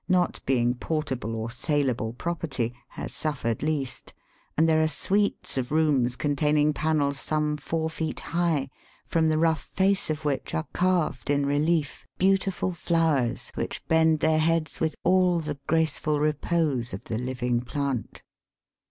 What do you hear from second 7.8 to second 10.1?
feet high, from the rough face